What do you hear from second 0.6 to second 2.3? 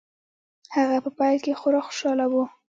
هغه په پيل کې خورا خوشحاله